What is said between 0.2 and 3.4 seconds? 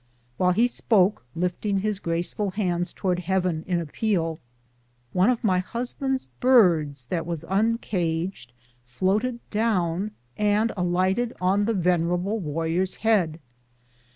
While he spoke, lifting his graceful hands towards